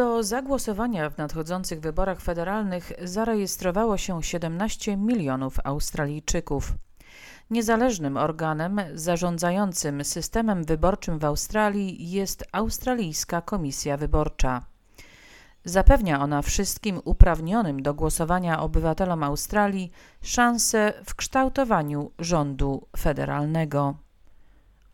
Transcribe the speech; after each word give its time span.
Do 0.00 0.22
zagłosowania 0.22 1.10
w 1.10 1.18
nadchodzących 1.18 1.80
wyborach 1.80 2.20
federalnych 2.20 2.92
zarejestrowało 3.02 3.96
się 3.96 4.22
17 4.22 4.96
milionów 4.96 5.56
Australijczyków. 5.64 6.72
Niezależnym 7.50 8.16
organem 8.16 8.80
zarządzającym 8.94 10.04
systemem 10.04 10.64
wyborczym 10.64 11.18
w 11.18 11.24
Australii 11.24 12.10
jest 12.10 12.44
Australijska 12.52 13.42
Komisja 13.42 13.96
Wyborcza. 13.96 14.64
Zapewnia 15.64 16.20
ona 16.20 16.42
wszystkim 16.42 17.00
uprawnionym 17.04 17.82
do 17.82 17.94
głosowania 17.94 18.60
obywatelom 18.60 19.22
Australii 19.22 19.90
szansę 20.22 20.92
w 21.04 21.14
kształtowaniu 21.14 22.10
rządu 22.18 22.86
federalnego. 22.98 23.94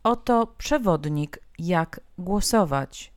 Oto 0.03 0.47
przewodnik, 0.57 1.39
jak 1.59 1.99
głosować. 2.17 3.16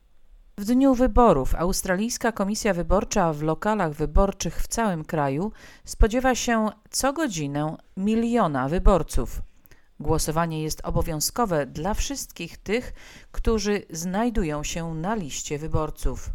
W 0.61 0.65
dniu 0.65 0.95
wyborów 0.95 1.55
Australijska 1.55 2.31
Komisja 2.31 2.73
Wyborcza 2.73 3.33
w 3.33 3.41
lokalach 3.41 3.93
wyborczych 3.93 4.61
w 4.61 4.67
całym 4.67 5.05
kraju 5.05 5.51
spodziewa 5.85 6.35
się 6.35 6.69
co 6.89 7.13
godzinę 7.13 7.77
miliona 7.97 8.69
wyborców. 8.69 9.41
Głosowanie 9.99 10.63
jest 10.63 10.81
obowiązkowe 10.83 11.65
dla 11.65 11.93
wszystkich 11.93 12.57
tych, 12.57 12.93
którzy 13.31 13.81
znajdują 13.89 14.63
się 14.63 14.95
na 14.95 15.15
liście 15.15 15.59
wyborców. 15.59 16.29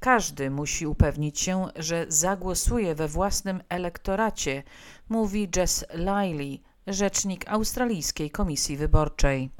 Każdy 0.00 0.50
musi 0.50 0.86
upewnić 0.86 1.40
się, 1.40 1.66
że 1.76 2.06
zagłosuje 2.08 2.94
we 2.94 3.08
własnym 3.08 3.62
elektoracie, 3.68 4.62
mówi 5.08 5.48
Jess 5.56 5.84
Liley, 5.94 6.62
rzecznik 6.88 7.48
Australijskiej 7.48 8.30
Komisji 8.30 8.76
Wyborczej. 8.76 9.50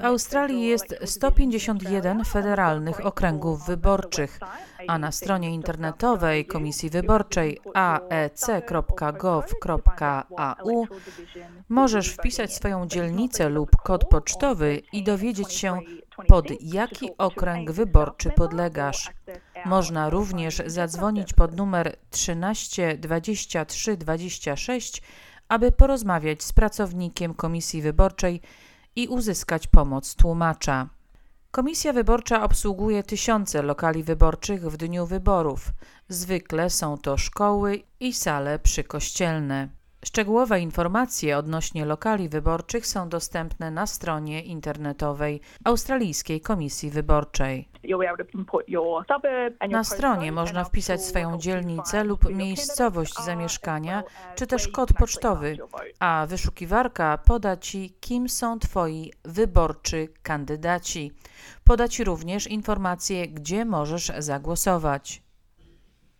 W 0.00 0.04
Australii 0.04 0.66
jest 0.66 0.94
151 1.04 2.24
federalnych 2.24 3.06
okręgów 3.06 3.66
wyborczych, 3.66 4.40
a 4.88 4.98
na 4.98 5.12
stronie 5.12 5.50
internetowej 5.50 6.46
Komisji 6.46 6.90
Wyborczej 6.90 7.60
aec.gov.au 7.74 8.46
możesz 11.68 12.08
wpisać 12.08 12.54
swoją 12.54 12.86
dzielnicę 12.86 13.48
lub 13.48 13.76
kod 13.76 14.04
pocztowy 14.04 14.82
i 14.92 15.02
dowiedzieć 15.02 15.52
się, 15.52 15.80
pod 16.28 16.46
jaki 16.60 17.10
okręg 17.18 17.70
wyborczy 17.70 18.30
podlegasz. 18.30 19.10
Można 19.64 20.10
również 20.10 20.62
zadzwonić 20.66 21.32
pod 21.32 21.56
numer 21.56 21.96
13 22.10 22.98
23 22.98 23.96
26 23.96 25.02
aby 25.48 25.72
porozmawiać 25.72 26.42
z 26.42 26.52
pracownikiem 26.52 27.34
Komisji 27.34 27.82
Wyborczej 27.82 28.40
i 28.96 29.08
uzyskać 29.08 29.66
pomoc 29.66 30.14
tłumacza. 30.14 30.88
Komisja 31.50 31.92
Wyborcza 31.92 32.42
obsługuje 32.42 33.02
tysiące 33.02 33.62
lokali 33.62 34.02
wyborczych 34.02 34.70
w 34.70 34.76
dniu 34.76 35.06
wyborów. 35.06 35.72
Zwykle 36.08 36.70
są 36.70 36.98
to 36.98 37.16
szkoły 37.16 37.82
i 38.00 38.12
sale 38.12 38.58
przykościelne. 38.58 39.68
Szczegółowe 40.04 40.60
informacje 40.60 41.38
odnośnie 41.38 41.84
lokali 41.84 42.28
wyborczych 42.28 42.86
są 42.86 43.08
dostępne 43.08 43.70
na 43.70 43.86
stronie 43.86 44.42
internetowej 44.42 45.40
Australijskiej 45.64 46.40
Komisji 46.40 46.90
Wyborczej. 46.90 47.68
Na 49.70 49.84
stronie 49.84 50.32
można 50.32 50.64
wpisać 50.64 51.04
swoją 51.04 51.38
dzielnicę 51.38 52.04
lub 52.04 52.34
miejscowość 52.34 53.14
zamieszkania, 53.24 54.02
czy 54.34 54.46
też 54.46 54.68
kod 54.68 54.92
pocztowy, 54.92 55.58
a 56.00 56.26
wyszukiwarka 56.28 57.18
poda 57.18 57.56
Ci, 57.56 57.96
kim 58.00 58.28
są 58.28 58.58
Twoi 58.58 59.12
wyborczy 59.24 60.08
kandydaci. 60.22 61.12
Poda 61.64 61.88
Ci 61.88 62.04
również 62.04 62.46
informacje, 62.46 63.28
gdzie 63.28 63.64
możesz 63.64 64.12
zagłosować. 64.18 65.24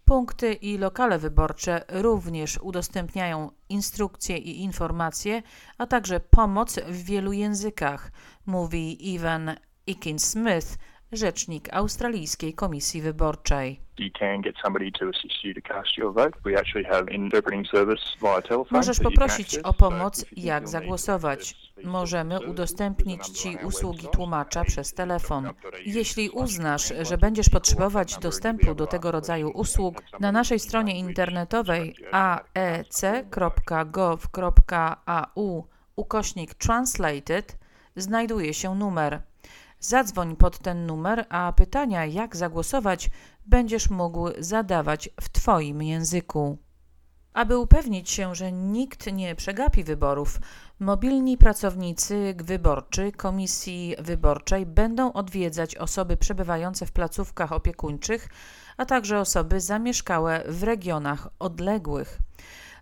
Punkty 0.05 0.53
i 0.53 0.79
lokale 0.79 1.19
wyborcze 1.19 1.85
również 1.89 2.59
udostępniają 2.63 3.51
instrukcje 3.75 4.39
i 4.39 4.63
informacje, 4.63 5.43
a 5.79 5.87
także 5.87 6.21
pomoc 6.21 6.79
w 6.89 7.05
wielu 7.05 7.33
językach, 7.33 8.13
mówi 8.47 9.13
Ivan 9.15 9.57
Ikin-Smith, 9.87 10.79
rzecznik 11.17 11.69
Australijskiej 11.73 12.55
Komisji 12.55 13.03
Wyborczej. 13.03 13.81
Możesz 18.71 19.01
poprosić 19.01 19.59
o 19.59 19.73
pomoc, 19.73 20.25
jak 20.37 20.69
zagłosować. 20.69 21.55
Możemy 21.85 22.47
udostępnić 22.51 23.29
Ci 23.29 23.57
usługi 23.65 24.09
tłumacza 24.13 24.65
przez 24.65 24.95
telefon. 24.95 25.51
Jeśli 25.87 26.31
uznasz, 26.31 26.93
że 27.03 27.19
będziesz 27.19 27.49
potrzebować 27.49 28.19
dostępu 28.19 28.75
do 28.75 28.87
tego 28.87 29.13
rodzaju 29.13 29.51
usług, 29.51 30.03
na 30.21 30.33
naszej 30.33 30.59
stronie 30.59 30.99
internetowej 30.99 31.97
aec.gov.au 32.13 32.85
ukośnik 35.97 36.55
translated 36.55 37.59
znajduje 37.97 38.55
się 38.55 38.75
numer 38.75 39.23
Zadzwoń 39.85 40.37
pod 40.37 40.59
ten 40.59 40.87
numer, 40.87 41.27
a 41.29 41.53
pytania, 41.53 42.07
jak 42.07 42.37
zagłosować, 42.37 43.11
będziesz 43.47 43.91
mógł 43.91 44.29
zadawać 44.39 45.09
w 45.21 45.29
Twoim 45.29 45.83
języku. 45.83 46.59
Aby 47.33 47.59
upewnić 47.59 48.11
się, 48.11 48.35
że 48.35 48.53
nikt 48.53 49.13
nie 49.13 49.35
przegapi 49.35 49.85
wyborów, 49.85 50.41
mobilni 50.81 51.39
pracownicy 51.39 52.35
wyborczy 52.39 53.13
Komisji 53.13 53.95
Wyborczej 53.99 54.67
będą 54.67 55.13
odwiedzać 55.13 55.77
osoby 55.77 56.17
przebywające 56.17 56.87
w 56.87 56.93
placówkach 56.93 57.53
opiekuńczych, 57.53 58.29
a 58.77 58.85
także 58.85 59.21
osoby 59.21 59.61
zamieszkałe 59.61 60.45
w 60.49 60.63
regionach 60.63 61.29
odległych. 61.39 62.19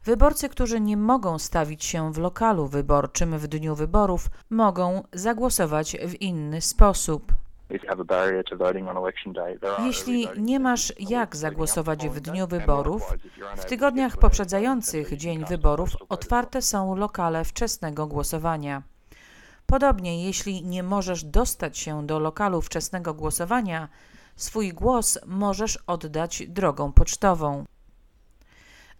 Wyborcy, 0.04 0.48
którzy 0.48 0.80
nie 0.80 0.96
mogą 0.96 1.38
stawić 1.38 1.84
się 1.84 2.12
w 2.12 2.18
lokalu 2.18 2.66
wyborczym 2.66 3.38
w 3.38 3.48
dniu 3.48 3.74
wyborów, 3.74 4.28
mogą 4.50 5.02
zagłosować 5.12 5.96
w 6.06 6.22
inny 6.22 6.60
sposób. 6.60 7.32
Jeśli 9.78 10.28
nie 10.36 10.60
masz 10.60 10.92
jak 11.00 11.36
zagłosować 11.36 12.08
w 12.08 12.20
dniu 12.20 12.46
wyborów, 12.46 13.14
w 13.56 13.64
tygodniach 13.64 14.16
poprzedzających 14.16 15.16
dzień 15.16 15.44
wyborów 15.44 15.90
otwarte 16.08 16.62
są 16.62 16.96
lokale 16.96 17.44
wczesnego 17.44 18.06
głosowania. 18.06 18.82
Podobnie, 19.66 20.26
jeśli 20.26 20.64
nie 20.64 20.82
możesz 20.82 21.24
dostać 21.24 21.78
się 21.78 22.06
do 22.06 22.18
lokalu 22.18 22.62
wczesnego 22.62 23.14
głosowania, 23.14 23.88
swój 24.36 24.72
głos 24.72 25.18
możesz 25.26 25.78
oddać 25.86 26.42
drogą 26.48 26.92
pocztową. 26.92 27.64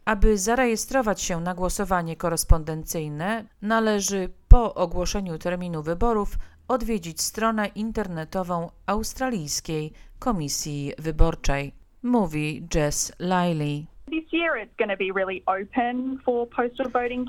Aby 0.05 0.39
zarejestrować 0.39 1.23
się 1.23 1.41
na 1.41 1.55
głosowanie 1.55 2.17
korespondencyjne, 2.17 3.45
należy 3.63 4.31
po 4.49 4.75
ogłoszeniu 4.75 5.39
terminu 5.39 5.83
wyborów 5.83 6.39
odwiedzić 6.69 7.23
stronę 7.23 7.67
internetową 7.67 8.71
Australijskiej 8.87 9.93
Komisji 10.19 10.93
Wyborczej, 10.99 11.75
mówi 12.03 12.69
Jess 12.75 13.13
Liley. 13.21 13.91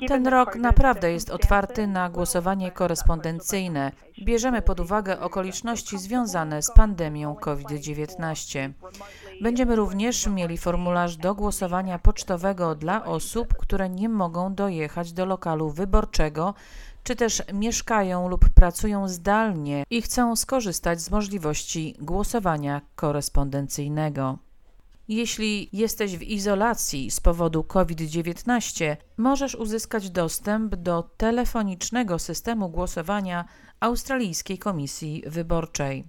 Ten 0.08 0.26
rok 0.26 0.56
naprawdę 0.56 1.12
jest 1.12 1.30
otwarty 1.30 1.86
na 1.86 2.10
głosowanie 2.10 2.70
korespondencyjne. 2.70 3.92
Bierzemy 4.22 4.62
pod 4.62 4.80
uwagę 4.80 5.20
okoliczności 5.20 5.98
związane 5.98 6.62
z 6.62 6.72
pandemią 6.72 7.34
COVID-19. 7.34 8.70
Będziemy 9.40 9.76
również 9.76 10.26
mieli 10.26 10.58
formularz 10.58 11.16
do 11.16 11.34
głosowania 11.34 11.98
pocztowego 11.98 12.74
dla 12.74 13.04
osób, 13.04 13.54
które 13.54 13.88
nie 13.88 14.08
mogą 14.08 14.54
dojechać 14.54 15.12
do 15.12 15.26
lokalu 15.26 15.70
wyborczego, 15.70 16.54
czy 17.04 17.16
też 17.16 17.42
mieszkają 17.52 18.28
lub 18.28 18.48
pracują 18.54 19.08
zdalnie 19.08 19.84
i 19.90 20.02
chcą 20.02 20.36
skorzystać 20.36 21.00
z 21.00 21.10
możliwości 21.10 21.94
głosowania 22.00 22.80
korespondencyjnego. 22.96 24.38
Jeśli 25.08 25.68
jesteś 25.72 26.16
w 26.16 26.22
izolacji 26.22 27.10
z 27.10 27.20
powodu 27.20 27.64
COVID-19, 27.64 28.96
możesz 29.16 29.54
uzyskać 29.54 30.10
dostęp 30.10 30.74
do 30.74 31.02
telefonicznego 31.02 32.18
systemu 32.18 32.68
głosowania 32.68 33.44
Australijskiej 33.80 34.58
Komisji 34.58 35.22
Wyborczej. 35.26 36.04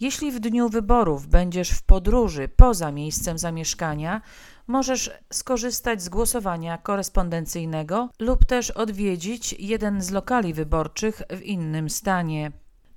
Jeśli 0.00 0.32
w 0.32 0.40
dniu 0.40 0.68
wyborów 0.68 1.26
będziesz 1.26 1.70
w 1.70 1.82
podróży 1.82 2.48
poza 2.56 2.92
miejscem 2.92 3.38
zamieszkania, 3.38 4.20
możesz 4.66 5.10
skorzystać 5.32 6.02
z 6.02 6.08
głosowania 6.08 6.78
korespondencyjnego 6.78 8.08
lub 8.18 8.44
też 8.44 8.70
odwiedzić 8.70 9.52
jeden 9.58 10.02
z 10.02 10.10
lokali 10.10 10.54
wyborczych 10.54 11.22
w 11.30 11.42
innym 11.42 11.90
stanie. 11.90 12.52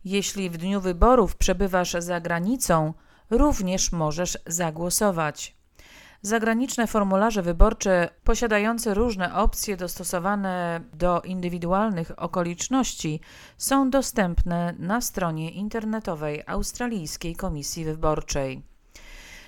Jeśli 0.06 0.50
w 0.50 0.58
dniu 0.58 0.82
wyborów 0.82 1.36
przebywasz 1.36 1.96
za 2.00 2.22
granicą, 2.22 2.94
również 3.30 3.92
możesz 3.92 4.38
zagłosować. 4.46 5.58
Zagraniczne 6.22 6.88
formularze 6.88 7.42
wyborcze 7.42 8.10
posiadające 8.24 8.94
różne 8.94 9.36
opcje 9.36 9.78
dostosowane 9.78 10.82
do 10.94 11.22
indywidualnych 11.22 12.12
okoliczności 12.18 13.20
są 13.58 13.90
dostępne 13.90 14.74
na 14.80 15.02
stronie 15.02 15.52
internetowej 15.52 16.44
Australijskiej 16.48 17.36
Komisji 17.36 17.86
Wyborczej. 17.86 18.64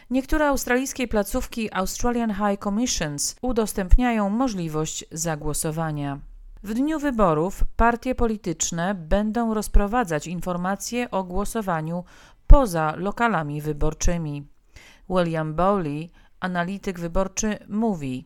Niektóre 0.10 0.48
australijskie 0.48 1.08
placówki 1.08 1.74
Australian 1.74 2.34
High 2.34 2.64
Commissions 2.64 3.36
udostępniają 3.42 4.30
możliwość 4.30 5.06
zagłosowania. 5.12 6.20
W 6.64 6.74
dniu 6.74 7.00
wyborów 7.00 7.64
partie 7.75 8.16
polityczne 8.16 8.96
będą 8.96 9.54
rozprowadzać 9.54 10.28
informacje 10.28 11.12
o 11.12 11.24
głosowaniu 11.24 12.04
poza 12.50 12.94
lokalami 12.98 13.62
wyborczymi. 13.62 14.48
William 15.10 15.56
Bowley, 15.56 16.10
analityk 16.40 17.00
wyborczy, 17.00 17.57
mówi: 17.68 18.25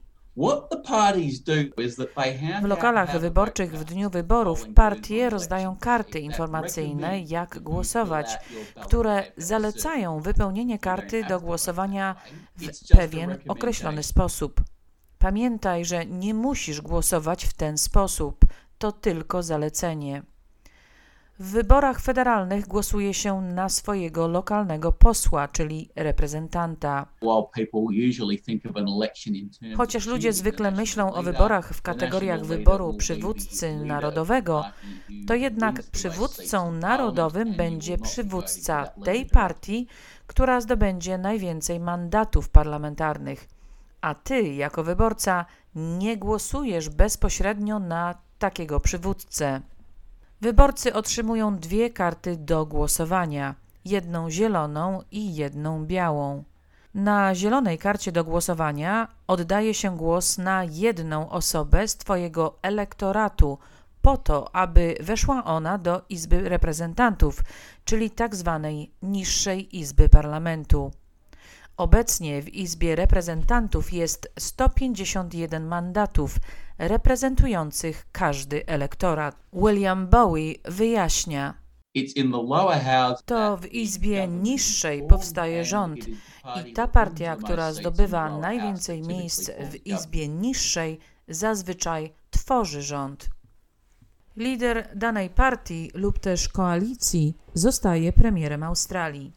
w 2.62 2.66
lokalach 2.66 3.20
wyborczych 3.20 3.80
w 3.80 3.84
dniu 3.84 4.10
wyborów 4.10 4.68
partie 4.75 5.30
rozdają 5.30 5.78
karty 5.80 6.20
informacyjne, 6.20 7.20
jak 7.20 7.60
głosować, 7.60 8.28
które 8.84 9.24
zalecają 9.38 10.20
wypełnienie 10.20 10.80
karty 10.80 11.24
do 11.24 11.40
głosowania 11.40 12.16
w 12.56 12.98
pewien 12.98 13.38
określony 13.48 14.04
sposób. 14.04 14.62
Pamiętaj, 15.18 15.86
że 15.86 16.06
nie 16.06 16.34
musisz 16.34 16.81
głosować 16.81 17.46
w 17.46 17.54
ten 17.54 17.78
sposób, 17.78 18.46
to 18.78 18.92
tylko 18.92 19.44
zalecenie. 19.44 20.24
W 21.44 21.51
wyborach 21.51 22.00
federalnych 22.00 22.68
głosuje 22.68 23.13
się 23.13 23.42
na 23.42 23.69
swojego 23.69 24.28
lokalnego 24.28 24.92
posła, 24.92 25.48
czyli 25.48 25.90
reprezentanta. 25.95 27.06
Chociaż 29.78 30.06
ludzie 30.06 30.34
zwykle 30.34 30.72
myślą 30.72 31.13
o 31.13 31.24
wyborach 31.24 31.74
w 31.74 31.81
kategoriach 31.81 32.45
wyboru 32.45 32.94
przywódcy 32.94 33.75
narodowego, 33.86 34.66
to 35.28 35.36
jednak 35.36 35.84
przywódcą 35.84 36.72
narodowym 36.72 37.54
będzie 37.54 37.98
przywódca 37.98 38.88
tej 39.04 39.25
partii, 39.25 39.88
która 40.28 40.62
zdobędzie 40.62 41.18
najwięcej 41.18 41.80
mandatów 41.80 42.50
parlamentarnych. 42.50 43.48
A 44.01 44.16
ty, 44.16 44.44
jako 44.44 44.84
wyborca, 44.84 45.46
nie 45.75 46.18
głosujesz 46.18 46.89
bezpośrednio 46.89 47.80
na 47.80 48.16
takiego 48.39 48.80
przywódcę. 48.80 49.62
Wyborcy 50.44 50.94
otrzymują 50.94 51.57
dwie 51.57 51.90
karty 51.90 52.38
do 52.38 52.66
głosowania: 52.66 53.56
jedną 53.86 54.30
zieloną 54.30 55.01
i 55.12 55.36
jedną 55.36 55.86
białą. 55.86 56.44
Na 56.94 57.36
zielonej 57.36 57.78
karcie 57.78 58.12
do 58.12 58.24
głosowania 58.24 59.07
oddaje 59.28 59.74
się 59.74 59.98
głos 59.98 60.38
na 60.38 60.63
jedną 60.63 61.30
osobę 61.30 61.88
z 61.88 61.98
Twojego 61.98 62.57
elektoratu, 62.62 63.57
po 64.01 64.18
to, 64.18 64.56
aby 64.56 64.95
weszła 65.00 65.44
ona 65.44 65.78
do 65.78 66.01
Izby 66.10 66.50
Reprezentantów, 66.50 67.44
czyli 67.86 68.12
tak 68.12 68.36
zwanej 68.36 68.92
niższej 69.01 69.78
Izby 69.80 70.10
Parlamentu. 70.10 70.92
Obecnie 71.78 72.42
w 72.42 72.50
Izbie 72.50 72.96
Reprezentantów 72.96 73.94
jest 73.94 74.31
151 74.39 75.68
mandatów 75.68 76.36
reprezentujących 76.78 78.06
każdy 78.12 78.66
elektorat. 78.66 79.36
William 79.54 80.08
Bowie 80.08 80.54
wyjaśnia. 80.66 81.54
To 83.25 83.58
w 83.58 83.66
Izbie 83.74 84.28
niższej 84.28 85.08
powstaje 85.08 85.66
rząd 85.66 86.00
i 86.66 86.74
ta 86.74 86.88
partia, 86.88 87.36
która 87.36 87.74
zdobywa 87.74 88.38
najwięcej 88.38 89.02
miejsc 89.02 89.52
w 89.72 89.88
Izbie 89.88 90.28
niższej, 90.28 91.00
zazwyczaj 91.28 92.14
tworzy 92.30 92.81
rząd. 92.81 93.30
Lider 94.38 94.90
danej 94.96 95.30
partii 95.30 95.92
lub 95.94 96.20
też 96.20 96.50
koalicji 96.50 97.38
zostaje 97.54 98.14
premierem 98.14 98.64
Australii. 98.64 99.34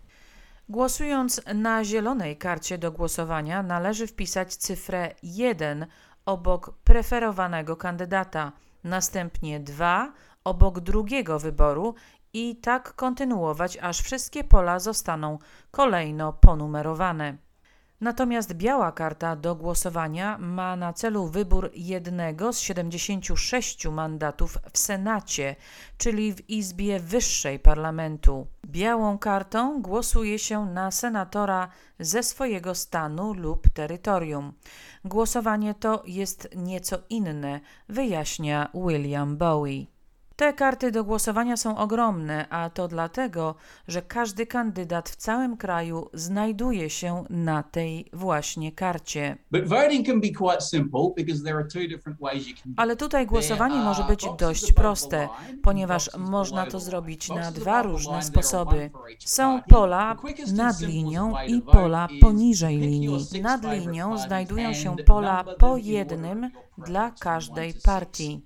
Głosując 0.68 1.40
na 1.54 1.84
zielonej 1.84 2.36
karcie 2.36 2.78
do 2.78 2.92
głosowania, 2.92 3.62
należy 3.62 4.06
wpisać 4.06 4.56
cyfrę 4.56 5.14
1 5.22 5.86
obok 6.26 6.70
preferowanego 6.84 7.76
kandydata, 7.76 8.52
następnie 8.84 9.60
2 9.60 10.12
obok 10.44 10.80
drugiego 10.80 11.38
wyboru 11.38 11.94
i 12.32 12.56
tak 12.56 12.94
kontynuować, 12.94 13.78
aż 13.82 14.00
wszystkie 14.00 14.44
pola 14.44 14.78
zostaną 14.78 15.38
kolejno 15.70 16.32
ponumerowane. 16.32 17.45
Natomiast 18.00 18.54
biała 18.54 18.92
karta 18.92 19.36
do 19.36 19.54
głosowania 19.54 20.38
ma 20.38 20.76
na 20.76 20.92
celu 20.92 21.26
wybór 21.26 21.70
jednego 21.74 22.52
z 22.52 22.60
76 22.60 23.86
mandatów 23.88 24.58
w 24.72 24.78
Senacie, 24.78 25.56
czyli 25.98 26.34
w 26.34 26.50
Izbie 26.50 27.00
Wyższej 27.00 27.58
Parlamentu. 27.58 28.46
Białą 28.66 29.18
kartą 29.18 29.82
głosuje 29.82 30.38
się 30.38 30.66
na 30.66 30.90
senatora 30.90 31.68
ze 32.00 32.22
swojego 32.22 32.74
stanu 32.74 33.34
lub 33.34 33.68
terytorium. 33.68 34.52
Głosowanie 35.04 35.74
to 35.74 36.02
jest 36.06 36.48
nieco 36.56 36.98
inne, 37.10 37.60
wyjaśnia 37.88 38.68
William 38.74 39.36
Bowie. 39.36 39.95
Te 40.36 40.52
karty 40.52 40.90
do 40.92 41.04
głosowania 41.04 41.56
są 41.56 41.76
ogromne, 41.76 42.48
a 42.50 42.70
to 42.70 42.88
dlatego, 42.88 43.54
że 43.88 44.02
każdy 44.02 44.46
kandydat 44.46 45.08
w 45.08 45.16
całym 45.16 45.56
kraju 45.56 46.10
znajduje 46.12 46.90
się 46.90 47.24
na 47.30 47.62
tej 47.62 48.10
właśnie 48.12 48.72
karcie. 48.72 49.36
Ale 52.76 52.96
tutaj 52.96 53.26
głosowanie 53.26 53.76
może 53.76 54.04
być 54.04 54.26
dość 54.38 54.72
proste, 54.72 55.28
ponieważ 55.62 56.10
można 56.18 56.66
to 56.66 56.80
zrobić 56.80 57.28
na 57.28 57.52
dwa 57.52 57.82
różne 57.82 58.22
sposoby. 58.22 58.90
Są 59.18 59.62
pola 59.68 60.16
nad 60.54 60.80
linią 60.80 61.34
i 61.46 61.62
pola 61.62 62.08
poniżej 62.20 62.78
linii. 62.78 63.26
Nad 63.42 63.72
linią 63.72 64.18
znajdują 64.18 64.72
się 64.72 64.96
pola 65.06 65.44
po 65.58 65.76
jednym 65.76 66.50
dla 66.78 67.10
każdej 67.10 67.74
partii. 67.84 68.45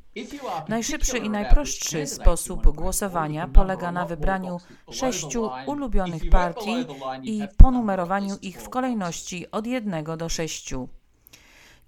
Najszybszy 0.68 1.18
i 1.18 1.30
najprostszy 1.30 2.06
sposób 2.06 2.76
głosowania 2.76 3.48
polega 3.48 3.92
na 3.92 4.06
wybraniu 4.06 4.58
sześciu 4.90 5.50
ulubionych 5.66 6.30
partii 6.30 6.86
i 7.22 7.42
ponumerowaniu 7.56 8.36
ich 8.42 8.62
w 8.62 8.68
kolejności 8.68 9.50
od 9.50 9.66
jednego 9.66 10.16
do 10.16 10.28
sześciu. 10.28 10.88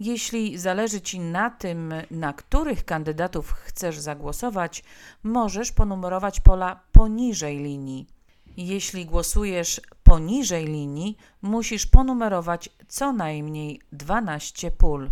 Jeśli 0.00 0.58
zależy 0.58 1.00
Ci 1.00 1.20
na 1.20 1.50
tym, 1.50 1.94
na 2.10 2.32
których 2.32 2.84
kandydatów 2.84 3.52
chcesz 3.52 3.98
zagłosować, 3.98 4.84
możesz 5.22 5.72
ponumerować 5.72 6.40
pola 6.40 6.80
poniżej 6.92 7.58
linii. 7.58 8.06
Jeśli 8.56 9.06
głosujesz 9.06 9.80
poniżej 10.02 10.66
linii, 10.66 11.16
musisz 11.42 11.86
ponumerować 11.86 12.68
co 12.88 13.12
najmniej 13.12 13.80
12 13.92 14.70
pól. 14.70 15.10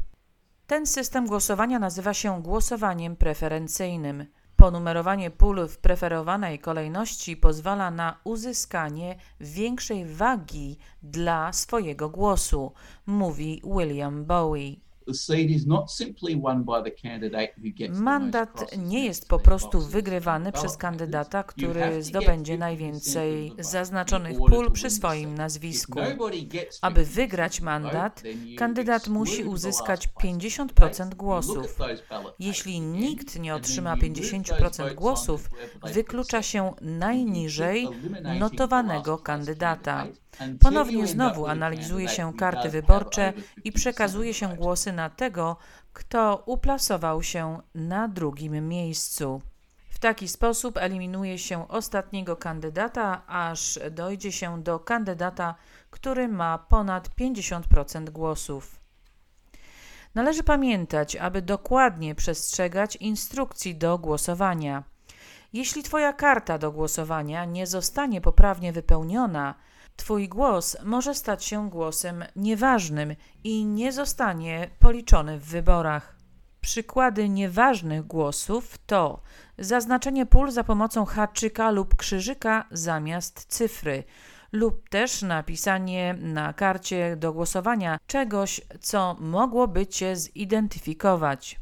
Ten 0.71 0.87
system 0.87 1.27
głosowania 1.27 1.79
nazywa 1.79 2.15
się 2.15 2.43
głosowaniem 2.43 3.17
preferencyjnym. 3.17 4.27
Ponumerowanie 4.57 5.31
pól 5.31 5.69
w 5.69 5.79
preferowanej 5.79 6.59
kolejności 6.59 7.37
pozwala 7.37 7.91
na 7.91 8.21
uzyskanie 8.25 9.17
większej 9.41 10.07
wagi 10.07 10.79
dla 11.03 11.53
swojego 11.53 12.09
głosu, 12.09 12.73
mówi 13.07 13.63
William 13.65 14.25
Bowie. 14.25 14.77
Mandat 17.91 18.77
nie 18.79 19.05
jest 19.05 19.29
po 19.29 19.39
prostu 19.39 19.81
wygrywany 19.81 20.53
przez 20.53 20.77
kandydata, 20.77 21.43
który 21.43 22.03
zdobędzie 22.03 22.59
najwięcej 22.59 23.53
zaznaczonych 23.59 24.39
pól 24.39 24.73
przy 24.73 24.91
swoim 24.91 25.35
nazwisku. 25.35 26.01
Aby 26.83 27.05
wygrać 27.05 27.61
mandat, 27.61 28.23
kandydat 28.59 29.09
musi 29.09 29.45
uzyskać 29.45 30.09
50% 30.23 31.15
głosów. 31.15 31.79
Jeśli 32.39 32.81
nikt 32.81 33.39
nie 33.39 33.55
otrzyma 33.55 33.97
50% 33.97 34.95
głosów, 34.95 35.51
wyklucza 35.95 36.43
się 36.43 36.73
najniżej 36.81 37.89
notowanego 38.39 39.19
kandydata. 39.19 40.07
Ponownie 40.61 41.07
znowu 41.07 41.47
analizuje 41.47 42.09
się 42.09 42.33
karty 42.35 42.69
wyborcze 42.69 43.33
i 43.65 43.73
przekazuje 43.73 44.35
się 44.35 44.57
głosy 44.57 44.93
na 44.93 45.11
tego, 45.11 45.57
kto 45.93 46.43
uplasował 46.47 47.23
się 47.23 47.61
na 47.75 48.09
drugim 48.09 48.69
miejscu. 48.69 49.43
W 49.91 49.99
taki 49.99 50.29
sposób 50.29 50.77
eliminuje 50.77 51.39
się 51.39 51.69
ostatniego 51.69 52.37
kandydata, 52.37 53.27
aż 53.27 53.79
dojdzie 53.91 54.33
się 54.33 54.63
do 54.63 54.79
kandydata, 54.79 55.55
który 55.91 56.29
ma 56.29 56.59
ponad 56.59 57.09
50% 57.09 58.11
głosów. 58.11 58.81
Należy 60.15 60.43
pamiętać, 60.43 61.17
aby 61.17 61.43
dokładnie 61.43 62.15
przestrzegać 62.15 62.97
instrukcji 62.97 63.77
do 63.77 63.99
głosowania. 63.99 64.85
Jeśli 65.53 65.83
Twoja 65.83 66.13
karta 66.13 66.59
do 66.59 66.73
głosowania 66.73 67.45
nie 67.45 67.67
zostanie 67.67 68.21
poprawnie 68.21 68.73
wypełniona, 68.73 69.55
Twój 69.97 70.29
głos 70.29 70.77
może 70.85 71.15
stać 71.15 71.45
się 71.45 71.71
głosem 71.71 72.25
nieważnym 72.37 73.15
i 73.45 73.65
nie 73.65 73.93
zostanie 73.93 74.71
policzony 74.79 75.39
w 75.39 75.45
wyborach. 75.45 76.17
Przykłady 76.61 77.29
nieważnych 77.29 78.07
głosów 78.07 78.79
to 78.87 79.21
zaznaczenie 79.59 80.27
pól 80.27 80.51
za 80.51 80.65
pomocą 80.65 81.05
haczyka 81.05 81.71
lub 81.71 81.97
krzyżyka 81.97 82.65
zamiast 82.71 83.45
cyfry, 83.49 84.05
lub 84.53 84.89
też 84.89 85.23
napisanie 85.23 86.15
na 86.21 86.53
karcie 86.53 87.17
do 87.17 87.33
głosowania 87.33 87.99
czegoś, 88.07 88.61
co 88.81 89.17
mogłoby 89.21 89.87
Cię 89.87 90.17
zidentyfikować. 90.17 91.61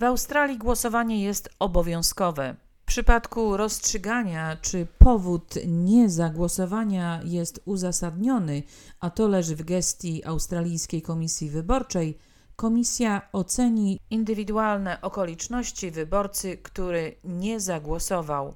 W 0.00 0.04
Australii 0.04 0.58
głosowanie 0.58 1.24
jest 1.24 1.48
obowiązkowe. 1.58 2.54
W 2.88 2.90
przypadku 2.90 3.56
rozstrzygania, 3.56 4.56
czy 4.62 4.86
powód 4.98 5.54
niezagłosowania 5.66 7.20
jest 7.24 7.60
uzasadniony, 7.64 8.62
a 9.00 9.10
to 9.10 9.28
leży 9.28 9.56
w 9.56 9.62
gestii 9.62 10.24
Australijskiej 10.24 11.02
Komisji 11.02 11.50
Wyborczej, 11.50 12.18
komisja 12.56 13.22
oceni 13.32 14.00
indywidualne 14.10 15.00
okoliczności 15.00 15.90
wyborcy, 15.90 16.56
który 16.56 17.16
nie 17.24 17.60
zagłosował. 17.60 18.54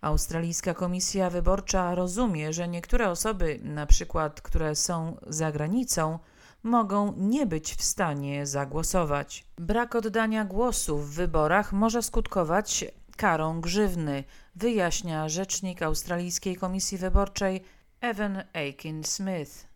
Australijska 0.00 0.74
Komisja 0.74 1.30
Wyborcza 1.30 1.94
rozumie, 1.94 2.52
że 2.52 2.68
niektóre 2.68 3.10
osoby, 3.10 3.60
na 3.62 3.86
przykład 3.86 4.40
które 4.40 4.74
są 4.74 5.16
za 5.26 5.52
granicą, 5.52 6.18
mogą 6.62 7.14
nie 7.16 7.46
być 7.46 7.74
w 7.74 7.82
stanie 7.82 8.46
zagłosować. 8.46 9.44
Brak 9.58 9.94
oddania 9.94 10.44
głosu 10.44 10.98
w 10.98 11.10
wyborach 11.10 11.72
może 11.72 12.02
skutkować 12.02 12.84
karą 13.16 13.60
grzywny, 13.60 14.24
wyjaśnia 14.54 15.28
rzecznik 15.28 15.82
Australijskiej 15.82 16.56
Komisji 16.56 16.98
Wyborczej 16.98 17.62
Evan 18.00 18.42
Aiken 18.52 19.04
Smith. 19.04 19.68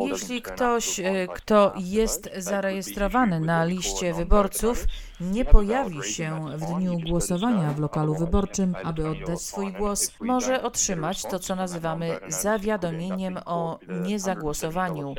Jeśli 0.00 0.42
ktoś, 0.42 1.00
e, 1.00 1.26
kto 1.34 1.72
jest 1.76 2.30
zarejestrowany 2.36 3.40
na 3.40 3.64
liście 3.64 4.14
wyborców, 4.14 4.84
nie 5.20 5.44
pojawi 5.44 6.02
się 6.02 6.44
w 6.56 6.74
dniu 6.74 6.98
głosowania 7.08 7.72
w 7.72 7.80
lokalu 7.80 8.14
wyborczym, 8.14 8.74
aby 8.84 9.08
oddać 9.08 9.40
swój 9.40 9.72
głos, 9.72 10.12
może 10.20 10.62
otrzymać 10.62 11.22
to, 11.22 11.38
co 11.38 11.56
nazywamy 11.56 12.20
zawiadomieniem 12.28 13.38
o 13.44 13.78
niezagłosowaniu. 14.02 15.14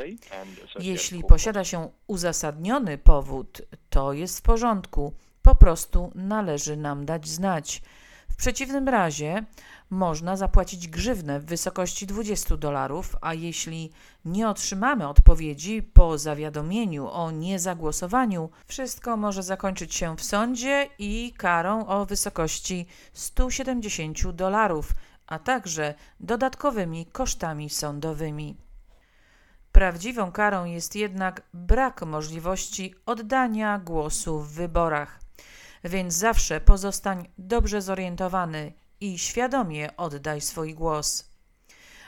Jeśli 0.80 1.24
posiada 1.24 1.64
się 1.64 1.90
uzasadniony 2.08 2.98
powód, 2.98 3.62
to 3.90 4.14
jest 4.14 4.40
w 4.40 4.42
porządku. 4.42 5.14
Po 5.50 5.56
prostu 5.56 6.12
należy 6.16 6.78
nam 6.78 7.06
dać 7.06 7.28
znać. 7.28 7.82
W 8.30 8.36
przeciwnym 8.36 8.90
razie 8.90 9.46
można 9.90 10.38
zapłacić 10.38 10.88
grzywnę 10.88 11.40
w 11.40 11.46
wysokości 11.46 12.08
20 12.08 12.58
dolarów, 12.58 13.16
a 13.22 13.34
jeśli 13.34 13.92
nie 14.26 14.50
otrzymamy 14.50 15.08
odpowiedzi 15.08 15.84
po 15.84 16.18
zawiadomieniu 16.18 17.08
o 17.08 17.32
niezagłosowaniu, 17.32 18.50
wszystko 18.68 19.18
może 19.18 19.44
zakończyć 19.44 19.96
się 19.96 20.18
w 20.18 20.24
sądzie 20.24 20.90
i 21.00 21.34
karą 21.38 21.88
o 21.88 22.06
wysokości 22.06 22.86
170 23.14 24.32
dolarów, 24.32 24.92
a 25.28 25.40
także 25.40 25.94
dodatkowymi 26.20 27.06
kosztami 27.06 27.70
sądowymi. 27.70 28.58
Prawdziwą 29.72 30.32
karą 30.32 30.66
jest 30.66 30.96
jednak 30.96 31.42
brak 31.54 32.06
możliwości 32.06 32.96
oddania 33.06 33.80
głosu 33.80 34.40
w 34.40 34.52
wyborach 34.52 35.29
więc 35.84 36.14
zawsze 36.14 36.62
pozostań 36.62 37.30
dobrze 37.38 37.82
zorientowany 37.82 38.74
i 39.02 39.20
świadomie 39.20 39.98
oddaj 39.98 40.42
swój 40.42 40.74
głos. 40.74 41.30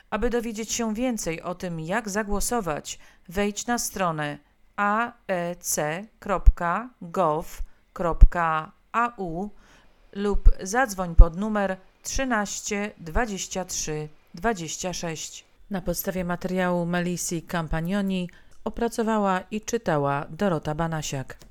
Aby 0.10 0.30
dowiedzieć 0.30 0.72
się 0.72 0.94
więcej 0.94 1.42
o 1.42 1.56
tym, 1.56 1.80
jak 1.80 2.10
zagłosować, 2.10 3.00
wejdź 3.30 3.68
na 3.68 3.80
stronę 3.80 4.38
aec.gov.au 4.76 5.70
lub 10.14 10.50
zadzwoń 10.62 11.16
pod 11.16 11.38
numer 11.38 11.78
13 12.04 12.92
23 12.98 14.10
26. 14.34 15.46
Na 15.70 15.82
podstawie 15.82 16.26
materiału 16.26 16.86
Melisy 16.86 17.42
Campagnoni 17.42 18.30
opracowała 18.64 19.40
i 19.40 19.62
czytała 19.62 20.26
Dorota 20.30 20.76
Banasiak. 20.76 21.51